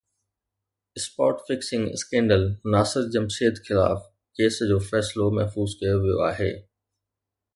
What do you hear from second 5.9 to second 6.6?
ويو آهي